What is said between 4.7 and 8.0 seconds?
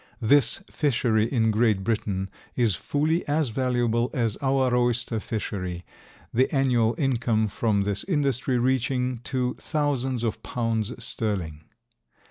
oyster fishery, the annual income from